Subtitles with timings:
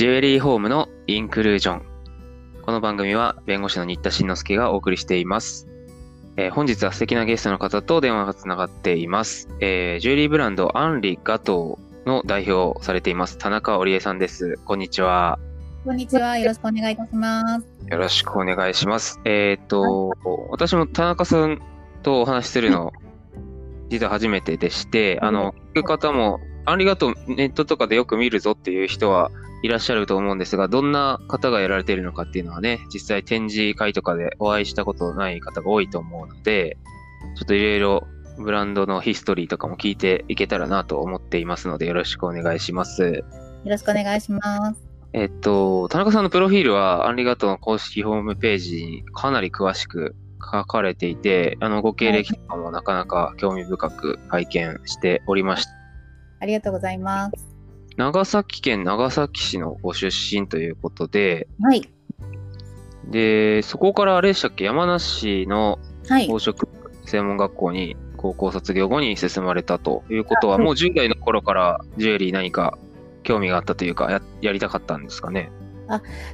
[0.00, 1.82] ジュエリーホームのインクルージョン。
[2.62, 5.68] この番組は弁護士の新田慎之介がお送りしています。
[6.38, 9.50] えー本日は素敵なゲストの方と電話がつながっています。
[9.60, 14.58] えージュエリーブランドアンリガトーの代表をされています田中織江さんです。
[14.64, 15.38] こんにちは。
[15.84, 16.38] こんにちは。
[16.38, 17.66] よろしくお願いいたします。
[17.86, 19.20] よろしくお願いします。
[19.26, 20.14] えっ、と、
[20.48, 21.60] 私も田中さん
[22.02, 22.94] とお話しするの、
[23.90, 29.30] 実は初めてでして、あの、聞く方も、アンリガトーネットとかでよく見るぞっていう人は
[29.62, 36.78] いらっしゃると思うんですが、どんな方がやられているのかっていうのはね、実際展示会とかでお会いしたことない方が多いと思うので、
[37.36, 38.06] ちょっといろいろ
[38.38, 43.02] ブランドのヒストリーとかも聞いていけたらなと思っていますので、よろしくお願いします。
[43.02, 43.24] よ
[43.66, 44.82] ろしくお願いします。
[45.12, 55.72] えっと、田中さんのプロフィールは、アンリガトーの公式ホームページにかなり詳しく書かれていて、あの、ご経歴とかもなかなか興味深く拝見しておりました。
[56.40, 57.49] ありがとうございます。
[58.00, 61.86] 長崎県長崎市のご出身ということで、はい。
[63.10, 66.26] で、そこからあれでしたっけ、山梨のはい。
[66.26, 66.66] 宝飾
[67.04, 72.78] 専門学校に高校卒業後に進まれたということは、はいもう10代の頃からジュエリー何か
[73.22, 75.52] 興味があったというか、ややりたかったんですかね？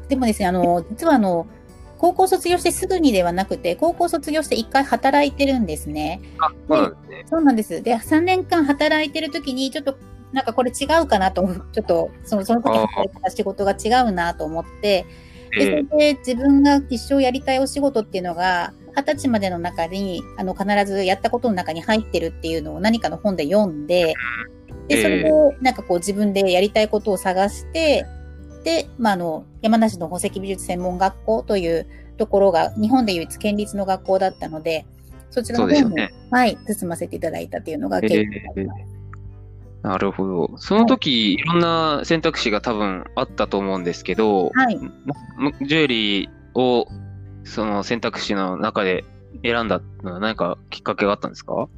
[0.09, 1.49] でもですね、あの、実はあの、
[1.99, 6.21] 高校卒業してすぐにではなくて、高校卒業して一回働いてるんですね。
[6.39, 7.25] あ、そうなんですね。
[7.29, 7.83] そうなんです。
[7.83, 9.97] で、3年間働いてる時に、ちょっと、
[10.33, 12.77] なんかこれ違うかなと、ちょっと、その、その時
[13.37, 15.07] 仕事が違うなと思って、
[15.53, 24.15] で、そえれで自分が一生やりたいお仕事っていうのが、二十歳までの中に、あの、必ずやったことの中に入ってるっていうのを何かの本で読んで、
[24.89, 28.07] で、それで、なんかこう自分でやりたいことを探して、
[28.65, 34.87] で、まあ、あの、山梨の宝石美術専門学校というところが、日本で唯一県立の学校だったので、
[35.31, 36.15] そちらの方に、そうですよね。
[36.31, 38.96] はい、進ませていただいたっていうのがえ経験になりーます。
[39.83, 40.59] なるほど。
[40.59, 44.79] その時、いろんな選択肢が多分あったと思うんですけど、はい。
[45.37, 46.89] まジュエリーを
[47.45, 49.05] その選択肢の中で
[49.45, 51.69] 選んだのは何かきっかけがあったんですか？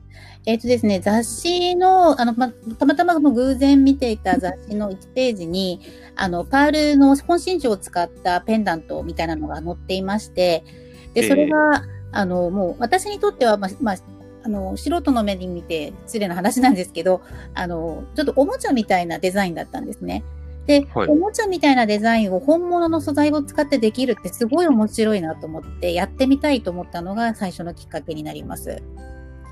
[0.47, 5.81] えっ、とですね、雑誌の、あの、ま、たまたま偶然見ていた雑誌の1ページに、
[6.17, 10.65] あの、パールの本真珠を使ったペンダントみたいなのが載っていまして、
[11.13, 11.83] で、それが、
[12.13, 13.97] あの、もう私にとっては、まあ、まあ、
[14.45, 17.23] あの、素人の目に見て失礼な話なんですけど、
[17.55, 20.25] あの、ちょっとおもちゃみたいなデザインだったんですね。
[20.67, 28.83] で、はいおもちゃみたいなデザインを本物の素材を使ってできるってすごい面白いなと思って、やってみたいと思ったのが最初のきっかけになります。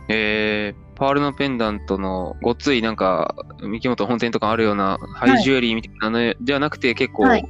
[0.09, 7.49] えー、パールのペンダントのごっついなんか三木本本店とかあるようなハイジュエリーみたいなのじゃなくて結構はい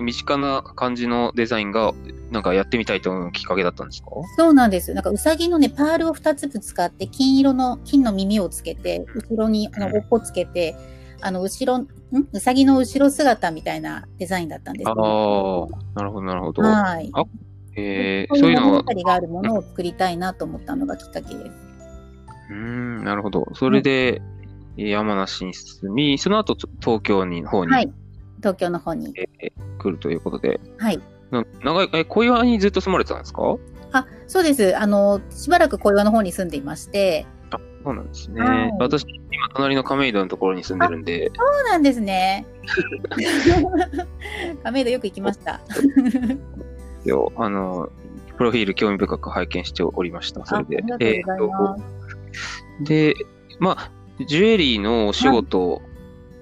[0.00, 1.92] 身近な感じのデザインが
[2.30, 4.08] なんかやってみたいと思うきっかけだったんですか？
[4.36, 4.94] そうなんです。
[4.94, 10.74] なんか、うさぎのね、パールを2つ使って、金色の、金の耳をつけて、後ろに、あの、おっぽつけて、
[11.20, 11.88] あの、後ろ、ん？
[12.32, 14.96] うさぎの後ろ姿みたいなデザインだったんです、ああ、
[15.94, 16.62] なるほど、なるほど。
[16.62, 17.10] はい。
[17.76, 21.50] えー、そうういううのは、物語があるものを作りたいなと思ったのがきっかけです。
[22.50, 23.46] うーん、なるほど。
[23.54, 24.22] それで、
[24.76, 27.92] 山梨に進み、その後、東京に方に、はい。
[28.40, 29.12] 東京の方に。
[29.16, 29.52] えー
[29.82, 31.00] 来るということで、はい。
[31.30, 33.56] な長い、え、小岩にずっと住まれてたんですか？
[33.92, 34.76] あ、そうです。
[34.76, 37.26] あの、しばらく小岩の方に住んでいまして、
[37.82, 38.42] そうなんですね。
[38.42, 42.44] はい私、今、隣の亀戸のところに住んでるんで、そうなんですね。
[44.62, 45.60] 亀戸よく行きました。
[47.04, 47.88] よあの、
[48.36, 50.44] プロフィール興味深く拝見しておりました。
[50.44, 50.82] それで。
[50.90, 51.82] あありがとうございます。
[51.82, 53.14] えーとで、
[53.58, 53.90] まあ、
[54.26, 55.80] ジュエリーのお仕事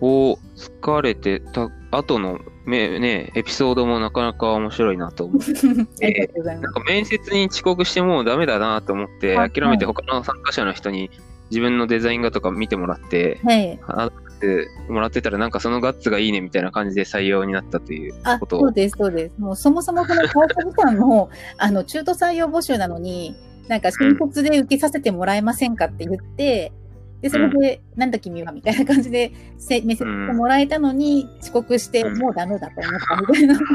[0.00, 5.52] を疲れてた後の、めね、エピソードもなかなか面白いなと思って、
[6.06, 6.64] ありがとうございます。
[6.64, 11.10] なんか面接に遅刻してもうダメだなと思って、はい諦めて他の参加者の人に
[11.50, 13.78] 自分のデザイン画とか見てもらって、はい。
[13.82, 19.34] 話してもらってたらなんかそのガッツがいいねみたいな感じで採用になったというあ、ことそうです、そうです。
[19.38, 23.34] もうそもそもこの会社時間も、あの、中途採用募集なのに、
[23.68, 26.72] なんか新卒で受けさせてもらえませんかって言って、
[27.20, 33.58] で、それで、なんだ君はみたいな感じで、せ面接してもらえたのに、遅刻して、うんもうダメだと思ったみたいな。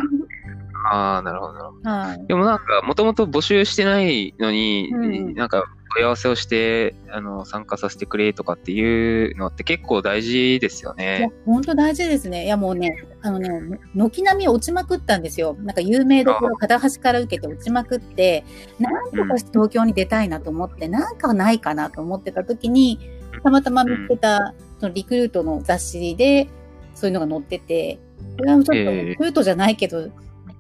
[0.86, 1.90] ああ、なるほどなるほど。
[1.90, 2.28] はい。
[2.28, 5.64] でもなんか、もともと募集してないのに、うんなんか、
[5.96, 12.46] 問い合わせをして、あの、参加させてくれとかっていうのって結構大事ですよいやね。、本当大事ですね。
[12.46, 15.56] いや、もうね、あのね、軒並み落ちまくったんですよ。
[15.60, 18.44] なんか有名どころ片端から受けて落ちまくって、
[18.80, 23.00] なんとかして東京に出たいなと思って、なんかないかなと思ってた時に、
[23.44, 26.48] たまたま見つけた、そのリクルートの雑誌で、
[26.96, 28.00] そういうのが載ってて、
[28.38, 30.10] これはちょっと、ええリクルートじゃないけど、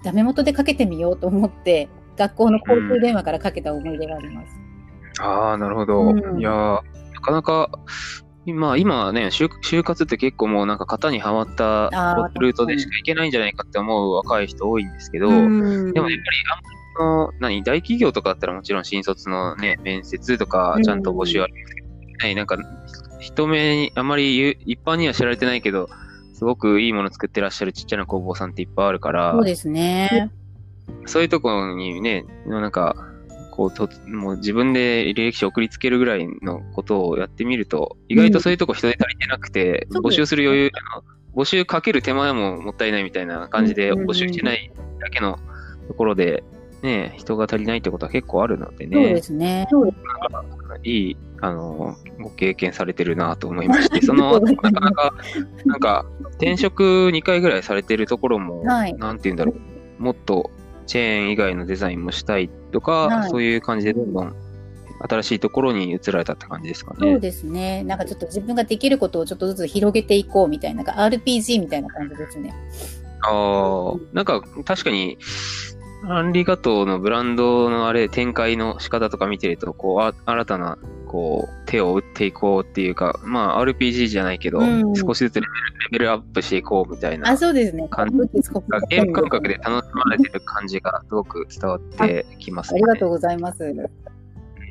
[0.04, 4.48] ダメ元でかけてみようと思って、学校の交通電話からかけた思い出があります。
[5.22, 6.02] ああ、なるほど。
[6.02, 6.40] うん。
[6.40, 6.82] いやー
[7.14, 7.70] なかなか、
[8.46, 11.90] 今、今ね就、就活って結構もうなんか型にはまった
[12.40, 15.94] ルートでしか行けないんじゃないかって思う若い人多いんですけど、うん。
[15.94, 21.83] でもやっぱりあんまりその、何、大企業とかだったらもちろん新卒のね、面接とかちゃんと募集ありますけ
[22.24, 22.58] ど、はいなんか、
[23.20, 25.90] 人目に、あまり一般には知られてないけど、
[26.34, 30.32] すごくいいもの作ってらっしゃるちっちゃな工房さんっていっぱいあるから、そうですね。
[31.06, 32.96] そういうところにね、なんか、
[33.52, 40.72] こうと、もう自分で履歴書送りつけるぐらいのことをやってみると、意外とそういうとこ人手足りてなくて、そう募集する余裕、
[41.36, 45.38] 募集かける手間ももったいないみたいな感じで、募集してないだけの
[45.88, 46.44] ところで、
[46.82, 49.68] ね、人が足りないってことは結構あるのでそうでね、すね。
[50.84, 55.14] いい、あの、ご経験されてるなと思いまして、 その、なかなか、
[55.66, 56.06] なんか、
[56.36, 59.54] 転職2回ぐらいされてるところも、はいなんて言うんだろ
[60.00, 60.52] う、もっと
[60.86, 64.34] チェーン以外のデザインもしたいとか、はいそういう感じでどんどん
[65.10, 67.20] 新しいところに移られたって感じですかそうね。
[67.20, 67.84] ですね。
[67.84, 72.54] なんかちょっと自分ができることをちょっとずつ広げていこうみたいな、なんか RPG みたいな感じですね。
[73.22, 75.18] ああ、なんか確かに、
[76.06, 80.78] アンリガトーのブランドのあれ、展開の仕方とか見てると、こう、あ新たな、
[81.14, 85.46] こう、手を打っていこうっていうか、まあ、RPG じゃないけど、うん少しずつレ
[85.92, 87.88] ベルアップしていこうみたいなあ、そうですね。
[88.90, 92.82] ゲーム感覚で楽しまれてる感じがすごく伝わってきますね。
[92.84, 93.64] ありがとうございます。
[93.64, 93.80] うん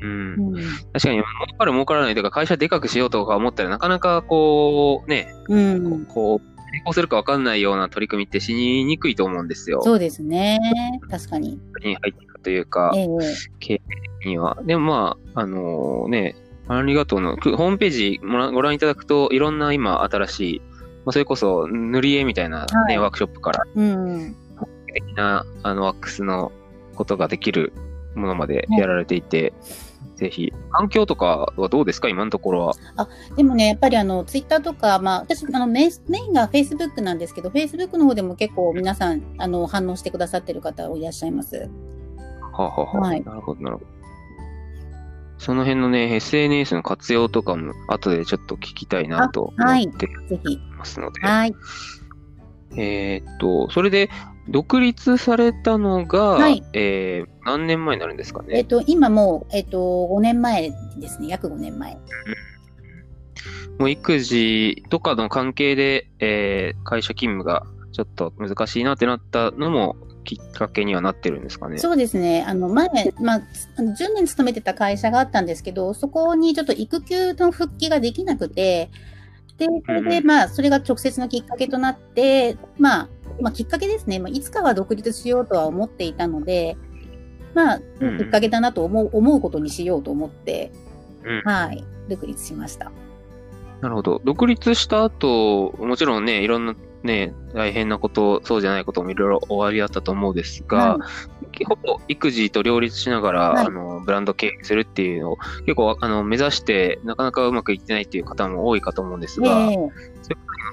[0.01, 0.53] うん。
[0.91, 6.05] 確かに、儲かる儲からないとか、会社でかくしようとか思ったらなかなかこう、ね、うん。
[6.05, 9.81] こう、成功するか分かんないような取り組みってしにくいと思うんですよ。
[9.81, 10.59] そうですね。
[11.09, 11.59] 確かに。
[11.83, 13.07] に入っていくというか、ええ
[13.59, 13.81] 経
[14.25, 14.57] 営には。
[14.63, 16.35] でもまあ、あのね、
[16.67, 20.61] ありがとうの、くホームページご覧いただくと、いろんな今新しい、
[21.05, 24.35] まあ、それこそ塗り絵みたいな、ねはいワークショップから、うん。
[24.93, 26.51] 的なあのワックスの
[26.95, 27.73] ことができる
[28.15, 29.53] ものまでやられていて、
[30.15, 32.73] ぜひ、環境とかはどうですか、今のところは。
[33.35, 41.69] でもね、やっぱりあの、ツイッターとか、まあ、私、あのメイン、メインがフェイスブックなんですけど、フェイスブックの方でも結構皆さん、あの、反応してくださってる方いらっしゃいます。
[42.53, 44.02] はあ、はあはあはいなるほど、なるほど。
[45.43, 50.09] その辺のね、SNS の活用とかも、後でちょっと聞きたいなと思はいって。
[50.77, 51.21] ますので。
[51.21, 51.55] はい。
[52.75, 54.09] えーっと、それで、
[54.49, 58.57] 独立されたのが、はいえー何年前になるんですかね？
[58.57, 59.77] えっと、今もう、えっと、
[60.11, 61.27] 5年前ですね。
[61.27, 61.97] 約5年前。
[63.79, 71.77] もう育児とかの関係で、えー会社勤務がちょっと難しいなってなったのもきっかけにはなってるんですかね。
[71.77, 72.43] そうですね。
[72.47, 72.87] あの、前、
[73.19, 73.41] まあ、
[73.77, 78.89] あの10年勤めてた会社があったんですけど、そこにちょっと育休の復帰ができなくて、
[79.57, 83.09] で、それで、まあ、それが直接のきっかけとなって、まあ、
[83.41, 84.19] まあ、きっかけですね。
[84.19, 86.77] まあ、いつかは独立しようとは思っていたので、
[87.53, 87.81] まあ、き
[88.23, 90.71] っかけだなと思う、思うことにしようと思って、
[91.23, 92.91] うんはい、独立しました。
[93.81, 94.21] なるほど。
[94.23, 100.99] 独立した後、もちろんね、いろんなね、大変なこと、そうじゃないこともいろいろ終わりだったと思うんですが、は
[101.67, 103.65] ほぼ育児と両立しながら、はい。
[103.65, 109.77] あのブランド経営するっていうのを結構あの目指して、なかなかうまくいってないっていう方も多いかと思うんですが、ええ。
[109.77, 109.91] 向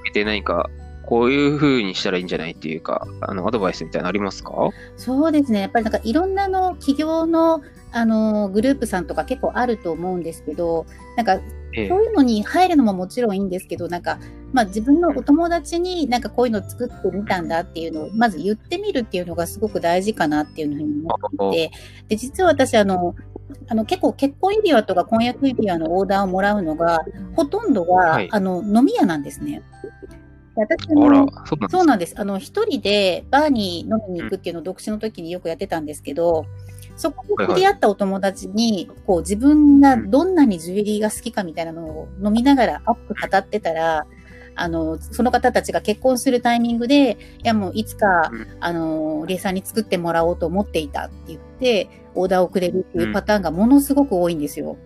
[0.04, 0.70] けて何か、
[1.04, 4.52] こういう風にしたらいいんじゃないっていうか、あの、アドバイスみたいなのありますか？
[4.96, 5.62] そうですね。
[5.62, 7.62] やっぱりなんかいろんなの企業の
[7.92, 11.40] あのグループさんとか結構あると思うんですけど、なんか
[11.72, 11.88] ええ。
[11.88, 14.18] そういうのに入るのももちろんいいんですけど、なんか、
[14.52, 21.76] まあ自分のお友達になんかこういうの作ってみたんだっていうのを、まず言ってみるっていうのがすごく大事かなっていうふうに思っていて、
[22.08, 23.14] で、実は私あの、
[23.68, 27.04] あの結構結婚指輪とか婚約指輪のオーダーをもらうのが、
[27.36, 28.28] ほとんどが、はい。
[28.30, 29.62] あの飲み屋なんですね。
[30.56, 31.70] で私も、そうなんです。
[31.70, 32.14] そうなんです。
[32.18, 36.46] あの、一人でバーに飲みに行くっていうのを独身の時によくやってたんですけど、
[36.96, 44.06] そこで知り合ったお友達に、こう自分がどんなにジュエリーが好きかみたいなのを飲みながらアップ語ってたら、
[44.56, 54.76] あの、その方たちが結婚するタイミングで、いやもういつかうん、あの、レイさんに作ってもらおうと思っていたって言って、オーダーをくれるっていうパターンがものすごく多いんですよ。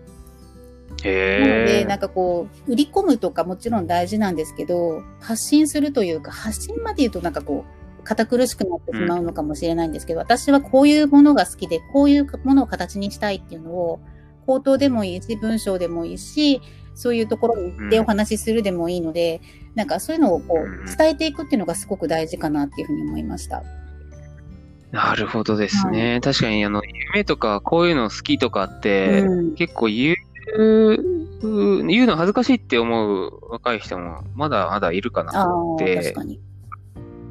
[1.03, 7.65] なので、なんかこう、売り込むとかもちろん大事なんですけど、発信するというか、発信まで言うとなんかこ
[7.99, 13.99] う、堅苦しくなってしまうのかもしれないんですけど、私はこういうものが好きで、こういうものを形にしたいっていうのを、
[14.45, 16.61] 口頭でもいいし、文章でもいいし、
[16.93, 19.41] そういうところに行ってうんお話しするでもいいので、
[19.75, 23.63] なんかそういうのをこう伝えていくっていうのがすごく大事かなっていうふうに思いました。
[24.91, 26.21] なるほどですね。
[26.23, 26.81] 確かに、あの、
[27.13, 30.15] 夢とか、こういうの好きとかって、うん結構言う、
[30.57, 36.13] 言うの恥ずかしいって思う若い人もまだまだいるかなと思って。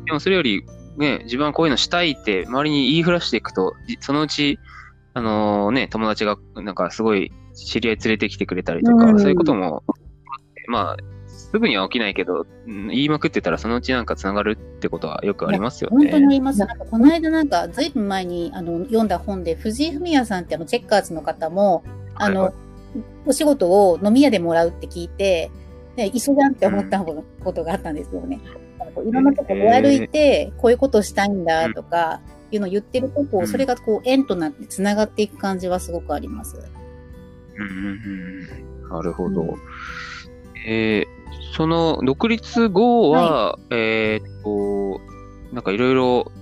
[0.06, 0.64] でもそれより、
[0.98, 4.58] ね、自分はこういうのしたいって周りに言いふらしていくと、じそのうち、
[5.14, 9.82] あのね、友達がなんかすごい知り合い連れてきてくれたりとか、うんそういうことも
[10.66, 16.34] まあ、すぐには起きないけど、うん言いまくってたらそのうちなんかつながるってことはよくありますよ本当にあね。
[16.34, 16.58] ります。
[16.60, 22.63] なんかこの間なんか、ずいぶん前にあの読んだ本で、藤井フミヤさんってあのチェッカーズの方も、あの、はいは
[23.26, 25.50] お仕事を飲み屋でもらうって聞いて、
[25.96, 28.40] で一緒じゃんって思ったことがあったんですよね。
[28.78, 32.20] なんいろんなとこ出歩いて、こういうことしたいんだとか、
[32.50, 36.56] いうのを言ってると、こうそれがこう、縁となって繋がっていく感じはすごくあります。
[36.56, 39.42] うんうんうんなるほど。
[39.42, 39.48] うん。
[40.66, 41.24] えー
[41.56, 45.00] その独立後は、えーっと、
[45.54, 46.32] なんかいろいろ、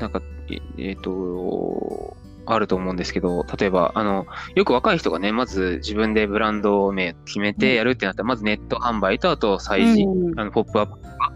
[0.00, 0.20] なんか、
[0.50, 10.40] ええーっと、あると思うんですけど、例えば、あの、よく若い人がね、まず自分でブランド名決めてやるってなったら、まずネット販売と、あと催事、うん。
[10.40, 11.32] あの、ポップアップとか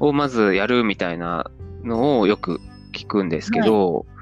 [0.00, 1.50] をまずやるみたいな
[1.84, 2.60] のをよく
[2.92, 4.19] 聞くんですけど、はい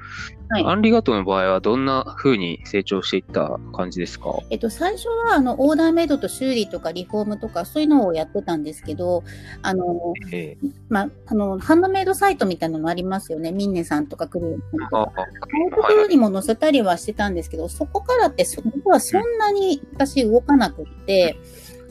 [0.51, 4.33] アンリガトーの場合はどんな風に成長していった感じですか？
[4.49, 9.23] えっと、最初は、あの、オーダーメイドと修理とかリフォームとか、そういうのをやってたんですけど、
[9.61, 10.57] あの、え
[10.89, 13.51] まあ、あの、ハンドメイドサイトみたいなのありますよね。
[13.51, 15.11] ミンネさんとかクリエイさんとあか。
[15.21, 21.37] そういうところにも載せたりはしてたんですけど、そこからって、そこはそんなに私動かなくって、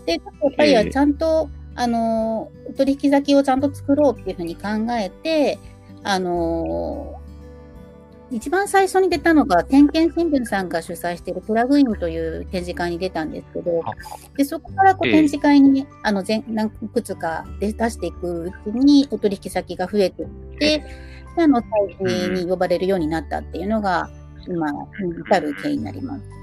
[0.05, 5.61] で、やっぱりはちゃんと、あの、お取引先をちゃんと作ろうっていうふうに考えて、
[6.03, 7.18] あの、
[8.31, 13.83] 一番最初に出たのが、天見新聞さんが主催しているプラグインという展示会に出たんですけど、
[14.37, 21.65] で、そこからこうええ展示会に、あの、全、何くつかで出していくうちに、お取引先が増えていって、で、あの、催
[21.99, 24.11] 事に呼ばれるようになったっていうのが、
[24.47, 26.38] 今、至る経緯になります。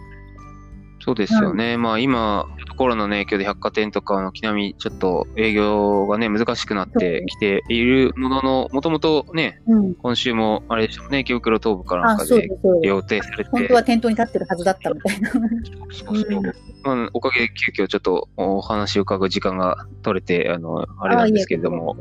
[1.06, 1.78] そうですよね。
[1.78, 2.48] まあ今、
[2.78, 9.94] コロナの影響で百貨店とか軒並みちょっと営業がね、難しくなってきているものの、もともとね、うん。
[9.94, 12.50] 今週もあれでしょうね、池袋東部かなんあ、かで。
[12.82, 15.30] 予定されて、本当は店頭に立ってるはずだったみたいな。
[15.30, 16.42] そうそう。
[16.84, 21.98] まあ、おかげで急遽ちょっとお話を伺う時間が取れて、あの、あれなんですけれども、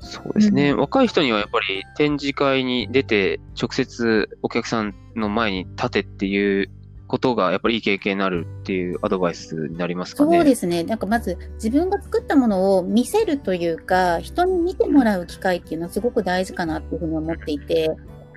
[0.00, 0.78] そうですね、うん。
[0.80, 6.70] 若い人にはやっぱり展示会に出て、直接お客さんの前に立てっていう
[7.06, 10.36] ことが、やっぱりいい経験になるっていうアドバイスになりますかね？
[10.38, 10.82] そうですね。
[10.82, 17.90] なんかまず自分が作ったものを見せるというか、人に見てもらう機会っていうのはすごく大事かなっていうふうに思っていて、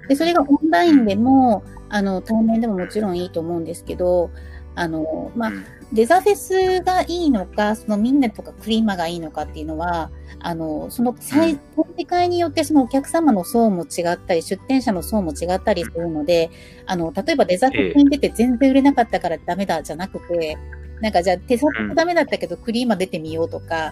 [0.08, 4.32] で、それがオンラインでも、あの、対面でももちろんいいと思うんですけど、
[4.80, 5.66] あの、まあ、うん。
[5.92, 16.52] デザフェスがいいのか、そのミンネとかクリーマがいいのかっていうのは、あの、その最、展示会によってそのお客様の層も違ったり、出店者の層も違ったりするので、
[16.86, 20.58] あの、例えばデザフェスに出て全然売れなかったからダメだじゃなくて、
[21.02, 23.92] なんかじゃあデザフェスダメだったけどクリーマ出てみようとか、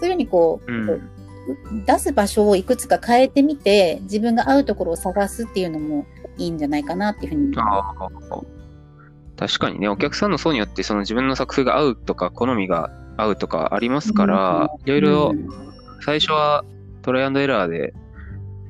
[0.00, 1.10] そういうふうにこう、うん。
[1.86, 7.56] 出す場所をいくつか変えてみて、自分が合うところを探すっていうのもいいんじゃないかなっていうふうに。
[7.56, 8.57] ああ
[9.38, 15.32] 確かにね、お客さんの層によってその自分の作風が合うとか、好みが合うとかありますから、いろいろ
[16.04, 16.64] 最初は
[17.02, 17.94] トライアンドエラーで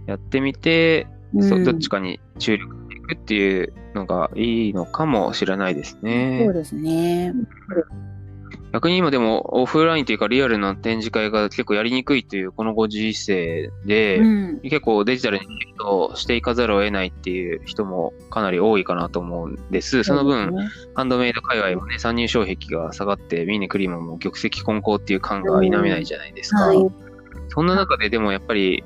[0.06, 6.52] やってみて、うんそどっちかに注力していくっていうのがいいのかもしれないですそうね。
[6.52, 7.34] ですね。
[8.72, 14.24] 逆に今でもオフラインというかリアルな展示会が結構やりにくいというこのご時世で、う
[14.56, 14.60] ん。
[14.60, 20.04] 結構デジタルにシフトしていかざるを得ないっていう人もかなり多いかなと思うんです。
[20.04, 26.66] その分、ねハンドメイド界隈もね、参入障壁が下がって、ミニクリームも玉石混交っていう感が否めないじゃないですか。
[26.66, 27.08] はい
[27.50, 28.84] そんな中ででもやっぱり、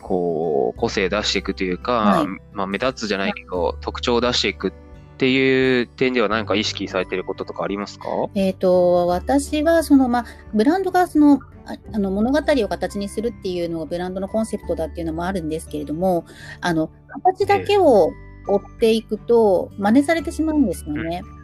[0.00, 4.72] こう、個性出していくというか、はいまあ目立つじゃないけど、特徴を出していく
[5.14, 8.06] っていう点では何か意識されてることとかありますか？
[8.34, 16.26] えっ、と、私は、その、まあ、ブランドが、その、ああの、物語を形にするっていうのがブランドのコンセプトだっていうのもあるんですけれども、
[16.60, 16.90] あの、
[17.22, 18.10] 形だけを
[18.48, 21.22] 追っていくと、真似されてしまうんですよね。
[21.24, 21.43] あー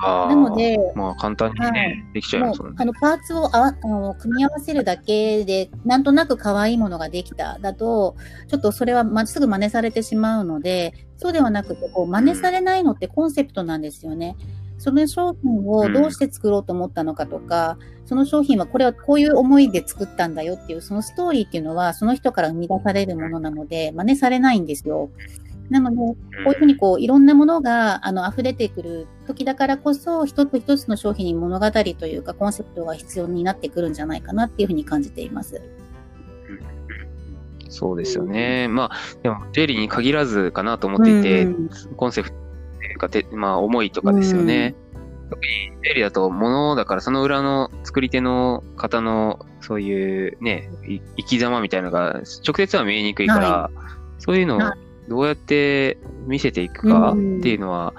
[0.00, 2.76] なので、まあ簡単にね、はいできちゃいもますもんね。
[2.78, 8.16] うあのパーツをあわあの組み合わせるだけで、なんとなく可愛いものができただと、
[8.48, 14.36] ちょっとそれはまっすぐ真似されてしまうので、そうではなくて、こう真似されないのってコンセプトなんですよね。
[14.78, 25.10] その商品をどうして作ろうと思ったのかとか、その商品はこれはこういう思いで作ったんだよっていう、そのストーリーっていうのは、その人から生み出されるものなので、真似されないんですよ。
[25.70, 26.16] なので、こ
[26.46, 35.62] ういうふうにこういろんなものがあの溢れてくる時だからこそ一つ一つの商品に物語というかコンセプトが必要になってくるんじゃないかなっていうふうに感じています。
[37.72, 38.68] そうですよね。
[38.68, 42.38] まあ、でも、ジェリーに限らずかなと思っていて、うんコンセプトっ
[42.80, 44.74] ていうか、てまあ、思いとかですよね。
[45.30, 53.70] 特にジェリーだと物だから、その裏の作り手の方の、そういうね、い生き様みたいなのが、直接は見えにくいから、
[54.18, 54.76] そういうのをは
[55.12, 57.40] どうやって見せていくかっうん。
[57.42, 57.92] ていうのは、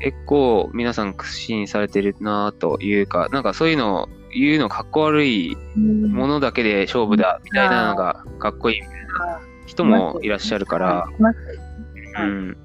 [0.00, 11.08] 結構皆さん屈伸されてるなというか、なんかそういうのを言うのかっこ悪いものだけで勝負だみたいなのがかっこいいみたいな人もいらっしゃるから、
[12.18, 12.56] うん、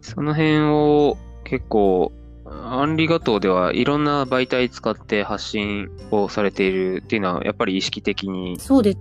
[0.00, 2.12] その辺を結構、
[2.46, 8.98] アンリガ島ではいろんな媒体使って発信をされているっていうのは、やっぱり意識的にそうです。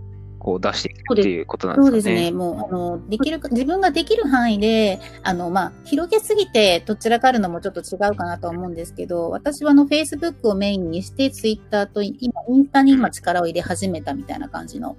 [0.48, 2.16] こう出していくっていうことなんそうでかね。
[2.16, 2.32] ですすね。
[2.32, 12.16] もう、あの、できるか、自分ができる範囲で、あの、まあ、広げすぎて、どちらかあるのもちょっと違うかなとは思うんですけど、私はあの、Facebook をメインにして、Twitter と、今、
[12.48, 14.96] インスタに今力を入れ始めたみたいな感じの。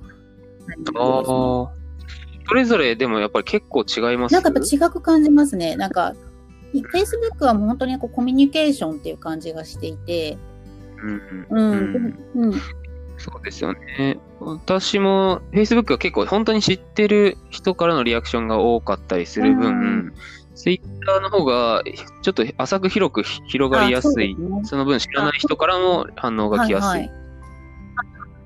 [0.96, 1.24] ああ。
[2.46, 4.32] それぞれでもやっぱり結構違います？
[4.34, 5.76] なんかやっぱ違く感じますね。
[5.76, 6.14] なんか、
[6.74, 10.36] Facebook はもう本当にこうコミュニケーションっていう感じがしていて、
[11.02, 12.60] うんうんうん、うんうん、
[13.18, 14.18] そうですよね。
[14.40, 20.14] 私も Facebook は結構本当に知ってる人からのリアクションが多かったりする分、うん
[20.54, 21.84] Twitter の方が
[22.22, 24.34] ちょっと浅く広く広がりやすい。
[24.34, 26.88] あそねその分知らない人からも反応が来やすい。
[26.88, 27.27] はいはい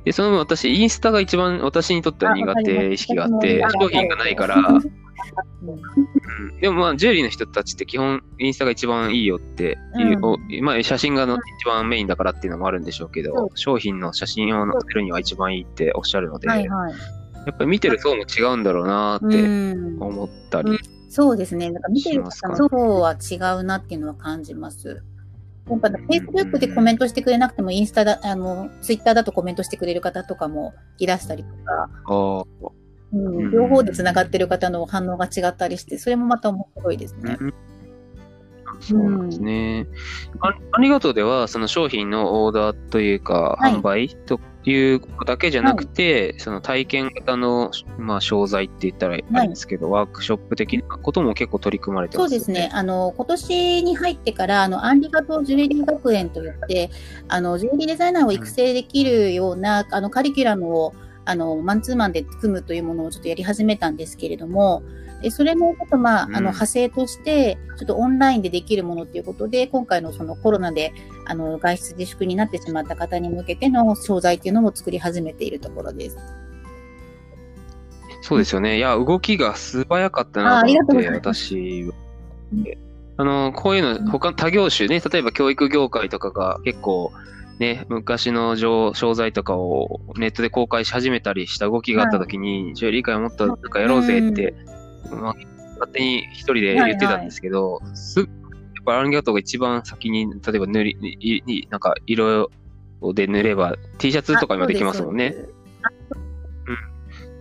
[0.04, 4.78] で、その分私、インスタが一番私にとっては苦手意識があって、あ商品がないから、うんう。
[4.78, 6.60] ん。
[6.60, 10.24] でもまあ、ジュエリーの人たちって基本、インスタが一番いいよっていう、うん。
[10.24, 16.92] おまあ、写真がの一番メインだからっていうのもあるんでしょうけど、商品の写真を載せるには一番いいっておっしゃるので、はいはい。
[17.46, 20.02] やっぱり見てる層も違うんだろうなうってん。
[20.02, 20.78] 思ったり、
[21.08, 21.70] そうですね。
[21.70, 25.02] なんか見てる層は違うなっていうのは感じます。
[25.68, 32.46] やっぱ、Facebook でコメントしてくれなくても、インスタだ、あの、Twitter だとコメントしてくれる方とかもいらしたりとか、
[33.12, 33.42] うん。
[33.42, 33.50] うん。
[33.50, 37.36] 両方で繋がってる方の反応が違ったりして、それもまた面白いですね。
[37.40, 37.54] うん。
[38.80, 39.86] そうなんですね。
[40.40, 43.74] あありがとうでは、その商品のオーダーというか、はい。
[43.74, 44.40] 販売と
[44.70, 52.70] いうことだけじゃなくて、その体験型の、まあ、商材って言ったらあれですけど、ワークショップ的なことも結構取り組まれてますよそうですね。。
[52.72, 56.90] あの、今年に入ってから、あの、アンリガトジュエリー学園といって、
[57.28, 64.82] あの、ジュエリーデザイナーを育成できるような、あの、カリキュラムを、あの、マンツーマンで組むというものをちょっとやり始めたんですけれども、
[65.22, 70.92] でそれもちょっとまあ、うんあの、派生として、ちょっとオンラインでできるものっていうことで、今回のそのコロナで、
[71.24, 76.18] あの、外出自粛になってしまった方に向けての商材っていうのも作り始めているところです。
[78.22, 78.76] そうですよね。
[78.78, 81.94] いや、動きが素早かったなと思って、私は
[82.52, 82.64] うん。
[83.16, 87.12] あの、こういううんの、他、他業種ね、例えば教育業界とかが結構、
[87.58, 94.54] ね、昔の商商材とかをネットで公開し始めたりした動きがあったときに、ジュエリー会もっとなんかやろうぜって、
[95.10, 95.34] まあ、
[95.72, 98.28] 勝手に一人で言ってたんですけど、すやっ
[98.84, 102.50] ぱアンギャトが一番先に、例えば塗り、いいなんか色
[103.14, 105.34] で塗れば T シャツとか今できますもんね。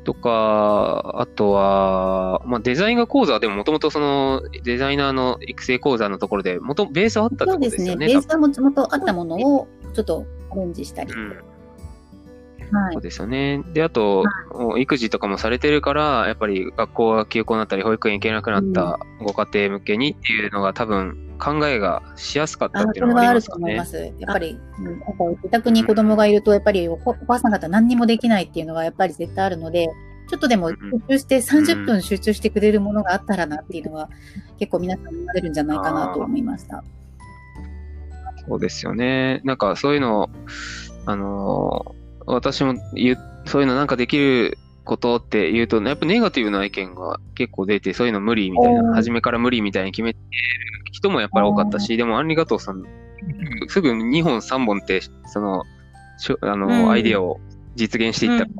[0.04, 7.94] とか、あとは、まあ、デザイン画講座はでももともとそのデザイナーの育成講座のところで、もとベースはあったってそうですね。
[7.94, 8.08] ことですよね。
[8.08, 11.14] ベースがもともとあったものをちょっとアレンジしたり。
[11.14, 11.51] うん
[12.72, 13.02] はいそう。
[13.02, 13.64] ですよね。
[13.74, 14.24] で、あと、
[14.78, 23.86] 育児とかもされてるから、やっぱり学校が休校になったり、保育園行けなくなったご家庭向けにっていうのが多分考えがしやすかったっていうのがありますかねと思いま。
[23.86, 23.98] す。
[23.98, 25.02] やっぱり、うん
[25.38, 29.90] 自宅に子供がいると、やっぱりおお母さん方何にもできないっていうのがやっぱり絶対あるので、
[30.30, 30.78] ちょっとでも集
[31.10, 34.10] 中して30分集中してくれるものがあったらなっていうのは、
[34.60, 36.84] 結構皆さん思われるんじゃないかなと思いました。
[38.48, 39.42] そうですよね。
[39.44, 40.30] なんかそういうのを、
[41.06, 52.84] あのー私も言う、そういうのなんかできることって言うと、やっぱネガティブな意見が結構出て、そういうの無理みたいな、初めから無理みたいに決めてる人もやっぱり多かったし、でもアンリガトーさん、
[53.68, 55.64] すぐ2本3本って、その、
[56.42, 57.40] あの、うんアイデアを
[57.76, 58.52] 実現していったら、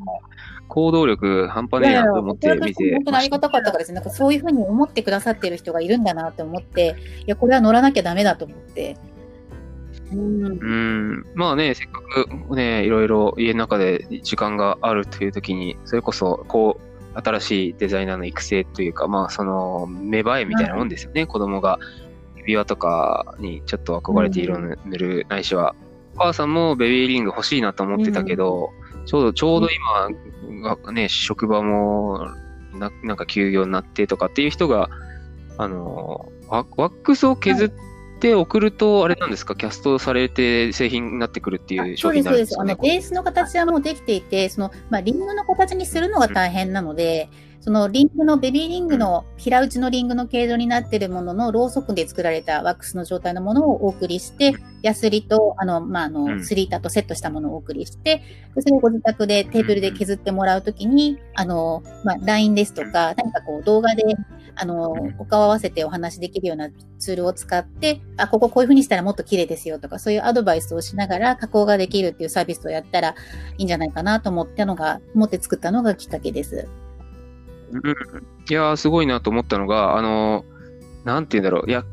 [0.68, 3.96] 行動力半端ねえなと思って見て本当にありがたかったからですね。
[3.96, 8.96] なんかそういうふうに思ってくださってる人がいるんだなって思って、いや、これは乗らなきゃダメだと思って。
[10.12, 10.44] うん。
[10.44, 12.02] うん、まあね、せっか
[12.48, 16.80] くね、いろいろ家の中で時間があるという時に、それこそ、こ
[17.14, 21.26] う、新しいデザイナーの育成というか、まあ、その、芽生えみたいなもんですよね。
[21.26, 21.78] 子供が
[22.36, 25.74] 指輪とかにちょっと憧れて色を塗る、ないしは、
[26.14, 28.70] お母さんもベビーリング欲しいなと思ってたけど、
[29.06, 32.28] ちょうど、ちょうど今がね、職場も
[32.74, 34.90] な、なんか休業になってとかっていう人が、
[35.58, 37.91] あの、ワワックスを削って
[38.34, 42.74] 送ると、あれなんですか、キャストされて製品になってくるっていう商品そうです、そうです。
[42.74, 42.94] あの、になるんですかね。
[42.94, 47.28] ベースの形はもうできていて、その、まあ、リングの形にするのが大変なので、
[47.62, 56.44] そのリングの、ベビーリングの平打ちのリングの形状になっているもののろうそくで作られたワックスの状態のものをお送りして、ヤスリと、あの、まあ、あうの、ん。
[56.44, 58.20] スリーターとセットしたものをお送りして、
[58.56, 64.02] でそれをご自宅でテーブルで削ってもらうときに、あの、まあ、LINE ですとか、何かこう動画で、
[64.56, 73.14] あの、お顔合わせてお話できるようなツールを使って、あ、こここういう風にしたらもっと綺麗ですよとか、そういうアドバイスをしながら加工ができるっていうサービスをやったら
[73.56, 76.68] いいんじゃないかなと思ったのが、思って作ったのがきっかけです。
[77.72, 77.90] うん。
[78.48, 80.52] いやー、すごいなと思ったのが、あのー
[81.04, 81.70] なんて言うんだろう。
[81.70, 81.84] いや、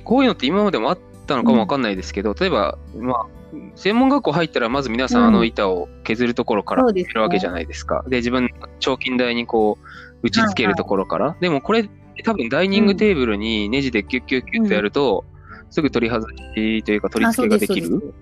[0.00, 3.26] こういうのって今までもあったのかもわかんないですけど、例えば、まあ、
[3.74, 5.28] 専門学校入ったら、まず皆さんうん。
[5.28, 8.04] あの板を削るところからやるわけじゃないですか。
[8.08, 8.48] で、自分の
[8.80, 9.86] 彫金台にこう、
[10.26, 11.36] 打ち付けるところから。
[11.40, 11.88] でもこれ、
[12.24, 15.24] 多分ダイニングテーブルにネジでキュッキュッキュッとやると、
[15.70, 18.14] すぐ取り外しというか取りあ、付けができる。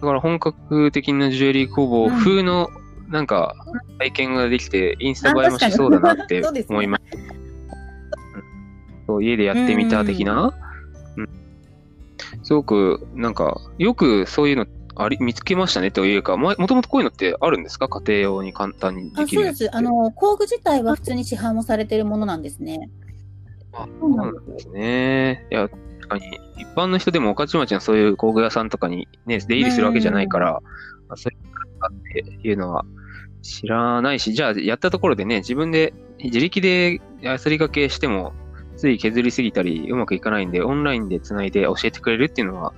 [0.00, 2.68] だから本格的なジュエリー工房風の
[3.08, 3.54] なんか
[3.98, 7.16] 体験ができて、インスタ映えもしそうだなって思いました。
[7.16, 7.24] うん。
[9.06, 11.28] そう家でやってみた的な、うん
[12.42, 14.66] すごくなんかよくそういうの
[14.96, 17.88] あり見つけましたねというか、ももともとこういうのってあるんですか？
[17.88, 19.76] 家庭用に簡単にであそうです。
[19.76, 22.90] あの、工具自体は普通に市販もされているものなんですね。
[23.72, 25.46] あそうなんんでですね。
[25.50, 30.60] いや、確かに、一般の人でも御徒町のそういう工具屋さんとかにね、出入りするわけじゃないから、
[31.08, 32.84] まあそういうのがあっていうのは
[33.42, 38.32] 知らないし、じゃあやったところでね、自分で、自力でヤスリ掛けしても、
[38.76, 42.72] つい削りすぎたりうまくいかないんで、オンラインでつないで教えてくれるっていうのは、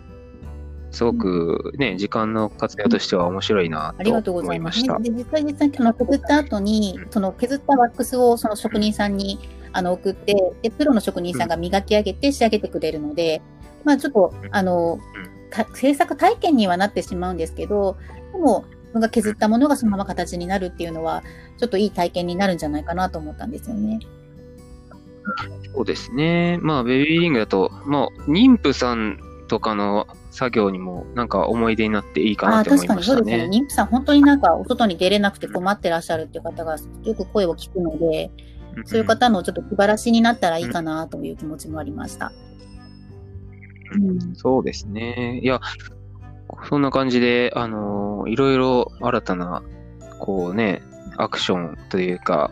[0.91, 4.55] すごくね、時間の活用としては面白いなありがととうございま。
[4.55, 4.99] 思いますした。
[4.99, 9.39] で実際実際その削った後にう、んその削ったワックスをその職人さんに
[9.73, 13.41] あの送って、で、プロの職人さんが磨き上げて仕上げてくれるので、
[13.85, 14.99] まあちょっとう、んあの、
[15.51, 17.97] た制作体験にはなってしまうんですけど、
[18.33, 21.23] でも、自分が削ったものがそのまま形になるっていうのは、
[21.59, 24.01] ちょっといい体験になるんじゃないかなと思ったんですよね。
[25.73, 26.59] そうですね。
[26.61, 33.49] まあ、ベビーリングだと、まあ、妊婦さんとかの作業にも、なんか思い出になっていいかなって思い確かましたにそうですね。
[33.49, 33.59] ね。
[33.59, 38.33] 妊婦さん、本当になんかお外に出れなくて困ってらっしゃるっていう方がよく声を聞くので、
[38.87, 42.33] そういう方のちょっと気晴らしになったらいいかなという気持ちもありました。
[43.93, 45.41] うんそうですね。
[45.43, 45.61] いや、
[46.69, 49.63] そんな感じで、あのいろいろ新たな、
[50.19, 50.83] こうね、
[51.17, 52.51] アクションというか、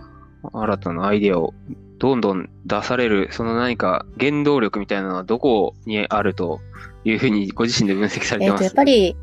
[0.53, 1.55] 新たなアイデアを
[1.99, 6.61] どんどん出される、その何か原動力みたいなのはどこにあると
[7.05, 9.17] いうふうにご自身で分析されえっ、と、てますやっぱり、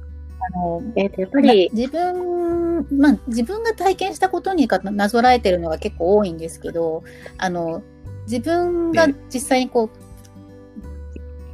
[0.53, 7.03] あの、えっ、と、やっぱり、自分、まあ、自分が体験したことにかなぞらえてるのが結構多いんですけど、
[7.37, 7.81] あの、
[8.23, 10.04] 自分が実際にこう、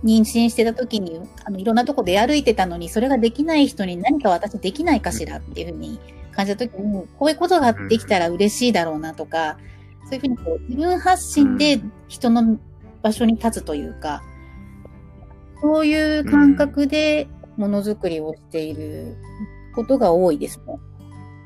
[0.03, 5.99] 妊娠してた時に、あの、いろんなとこ出歩いてたのに、それができない人に何か私できないかしらっていうふうに
[6.31, 9.57] 感じた時に、こういうことができたら嬉しいだろうなとか、
[10.05, 12.59] そういうふうにこう、自分発信で人の
[13.01, 14.23] 場所に立つというか、
[15.61, 19.15] そういう感覚でものづくりをしている
[19.75, 20.79] ことが多いですね。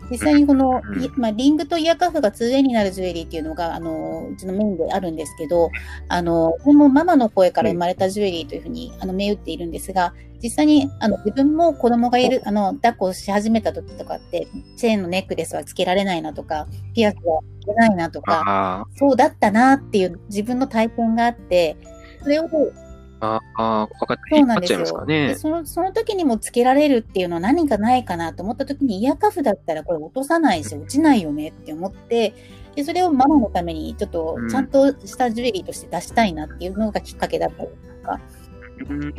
[0.10, 0.82] 実際にこの、
[1.18, 5.70] まあ、リングとイヤーカフが 2way になるジュエリーっていうのが、あの、うちのメインであるんですけど、
[6.10, 21.78] あの、これもママの声から生まれたジュエリーというふうに、あの、銘打っているんですが、実際に、あの、自分も子供がいる、あの、抱っこし始めた時とかって、チェーンのネックレスはつけられないなとか、ピアスはつけないなとか、あそうだったなっていう自分の体験があって、
[22.22, 22.48] それを
[23.20, 25.06] あ、ああ、分かって、そうなんですよ。
[25.06, 25.36] で。
[25.36, 32.34] そのその時にもつけられるっていうのは何かないかなと思った時にイヤーカフだったらこれ落とさないし落ちないよねって思って
[32.76, 34.50] でそれをママのためにちょっとうん。
[34.50, 38.20] ちゃんとしたジュエリーとして出したいなっていうのがきっかけだったりとか。
[38.90, 39.14] うん。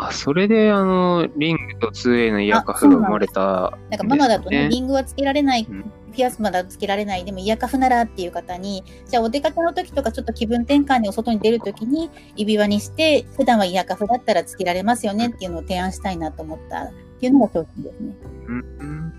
[0.00, 18.14] あ、それで、あの、リングと 2A のイヤーカフが生まれたなんかママだとね、リングはつけられない、うんピアスまだつけられない、でもイヤーカフならっていう方に、じゃあお出かけの時とかちょっと気分転換にお外に出る時に指輪にして、普段はイヤーカフだったらつけられますよねっていうのを提案したいなと思ったっていうのが商品ですね。
[18.46, 19.12] うん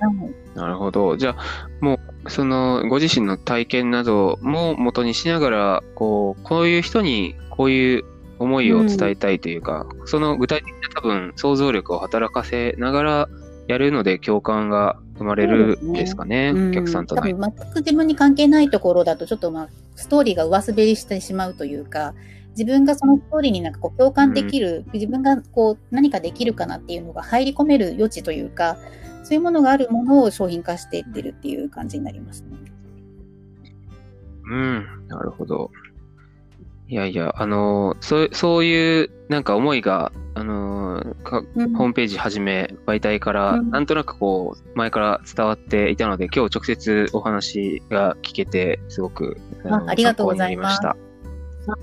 [0.00, 1.16] はいなるほど。
[1.16, 8.04] じゃあ、もう、その、ご自身の体験なども元にしながら、こう、こういう人に、こういう
[8.38, 13.28] 思いを伝えたいというか、その具体的な多分、想像力を働かせながら
[13.66, 17.22] やるので共感が生まれるんですかね、うんお客さんとの。
[17.22, 22.14] 多分全く自分に関係ないところだと、ちょっとまあ、ストーリーが上滑りしてしまうというか、
[22.50, 28.76] 自分がそのストーリーになんかこう共感できる、自分がこう何かできるかなっていうのが入り込める余地というか、
[29.22, 32.56] そういうものがあるものを商品化していってるっていう感じになりますね。
[34.50, 35.70] うん、なるほど。
[36.88, 41.74] いやいや、あのそう、そういうなんか思いが、あののかうん。
[41.74, 43.70] ホームページはじめ媒体からうん。
[43.70, 50.88] なんとなくこう前から伝わっていたので今日直接お話が聞けてすごくのあありがとうございました。
[50.88, 51.76] は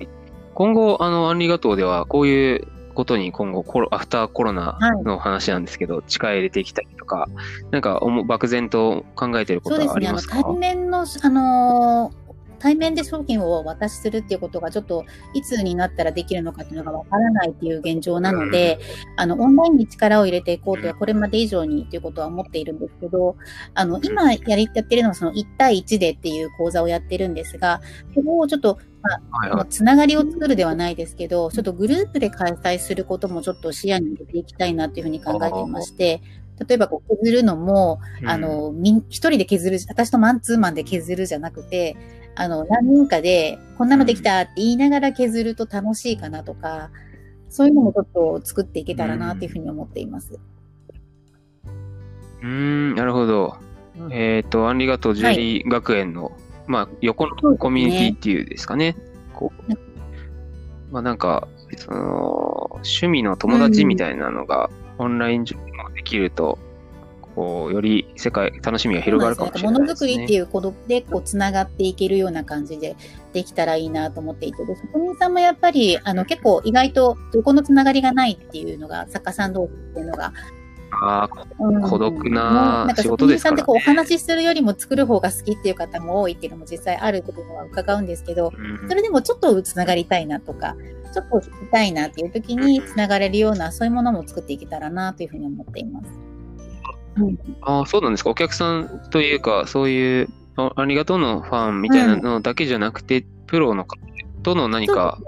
[0.00, 0.08] い。
[0.54, 7.28] 今後、あの、アンリガトーではこういうことに今後コロ、アフターコロナの話なんですけど、力入れていきたりとか、
[7.70, 12.27] なんかおも漠然と考えてることそうですね、あのはありますか対面の、あのー
[12.58, 18.78] 対面で商品をお渡しするっていうことがちょっといつになったらできるのかっていうのがわからないっていう現状なので、
[19.16, 23.36] あの、オンラインに力を入れていこうとうんこれまで以上にということは思っているんですけど、
[23.74, 27.80] あの、今やり、やってるのはその1対1でっていう講座をやってるんですが、
[28.14, 29.50] そこをちょっと、はいはい。
[29.50, 36.20] このつながりを作るではないですけど、ちょっとグループで開催することもちょっと視野に入れていきたいなというふうに考えていまして、
[36.66, 41.96] 例えばこう削るのも、あの、みん、一人で削る、私とマンツーマンで削るじゃなくて、
[42.40, 46.90] あの、何人かで、こんなのできたって言いながら削ると楽しいかなとか、
[47.48, 50.38] そういうのもちょっと作っていけたらなというふうに思っています。
[52.40, 53.56] うーん、なるほど。
[54.12, 56.30] えっ、と、アンリガトージュエリー学園の、
[56.68, 58.94] まあ、横のコミュニティっていうですかね。
[59.34, 59.72] こう、
[60.92, 66.56] まあなんか、その、趣味の友達みたいなのが、オンライン上でもできると、
[67.38, 70.12] こう、より世界、楽しみが広がるかもしれないものですね。
[70.12, 72.96] づくりっていうことで、こう、つながっていけるような感じで
[73.32, 80.32] できたらいいなと思っていて、で、職人さんもやっぱり、あの、結構意外と、どこのつながりがないっていうのが、作家さん同士っていうのが、
[81.00, 81.28] あ
[81.88, 90.74] 孤独ななんか仕事ですからね職人さんってこう、お話しするよりも作る方が好きっていう方も多いっていうのも実際あることは伺うんですけど、うんそれでもちょっとつながりたいなとか、
[91.14, 96.27] ちょっと聞きたいなっていう時につながれるような、そういうものも作っていけたらなというふうに思っています。
[97.62, 98.30] ああ、そうなんですか。
[98.30, 103.96] お客さんというか、そういう、あありがとうのファンみたいなのだけじゃなくて、プロの方
[104.42, 105.18] との何か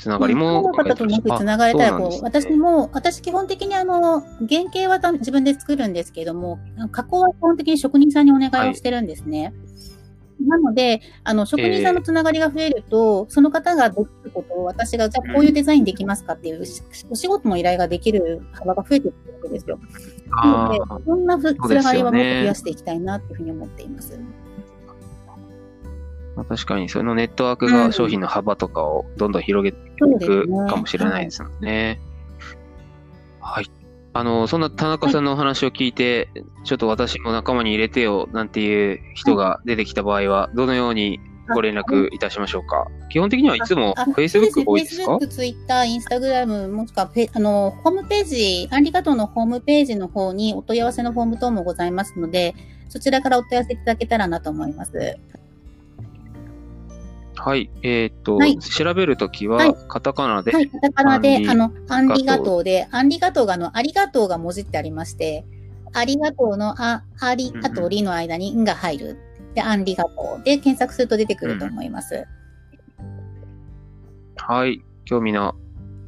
[0.00, 0.62] つながりも。
[0.62, 6.58] の方ともしつながれたら、こう、ね私も、私基本的にあの、原型はた自分で作るんですけども、
[6.90, 9.52] 加工は基本的に職人さんにお願いをしてるんですね。
[10.46, 19.78] なので、あの、職人さんのつながりが増えると、その方ができることを私が、じゃあこういうデザインできますかっていう、しお仕事の依頼ができる幅が増えてくるわけですよ。
[20.30, 24.18] なのであ、そんなふつながりはもっと増やしていきたいなっていうふうに思っています。
[26.36, 30.46] あ確かに、そのネットワークが商品の幅とかをどんどん広げていく。
[30.68, 32.00] かもしれないですもんね。
[33.40, 33.70] はい。
[34.12, 36.28] あの、そんな田中さんのお話を聞いて、
[36.64, 41.20] ちょっと私も仲間に入れてよなんていう人が出てきた場合は、どのように
[41.54, 42.86] ご連絡いたしましょうか？
[43.08, 52.54] 基本的にはいつもあ Facebook 多いですか？Facebook、Twitter、Instagram、もしくはペあの、ホームページ、アンリガトーのホームページの方にお問い合わせのフォーム等もございますので、
[52.88, 55.18] そちらからお問い合わせいただけたらなと思います。
[57.42, 57.70] はい。
[57.82, 60.68] えーっと、はい調べるときははい、カタカナで、はい。
[60.68, 65.46] カタカナであの、アンリガトーで、アンリガトーがあの、ありがとうが文字ってありまして、
[65.94, 69.18] ありがとうの、あ、あり、あとりの間にんが入る。
[69.54, 72.26] で、アンリガトーで検索すると出てくると思います。
[74.36, 74.84] はい。
[75.06, 75.54] 興味の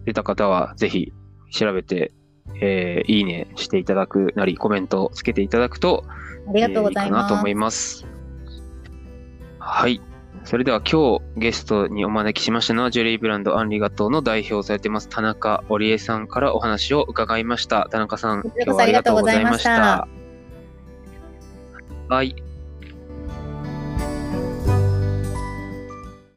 [0.05, 1.13] 出た方は、ぜひ
[1.51, 2.13] 調べて、
[2.61, 6.05] えーいいねしていただくなり、コメントをつけていただくと、
[6.47, 7.01] ありがとうございます。
[7.01, 8.07] えーいいかなと思います。
[9.59, 10.01] はい。
[10.45, 17.89] それでは今日ゲストにお招きしましたのは、ジュエリーブランドアンリガトーの代表をされてます、田中織江さんからお話を伺いました。
[17.91, 20.19] 田中さん、こちらこそありがとうございました今日はありがとうございまし
[22.09, 22.15] た。
[22.15, 22.52] はい。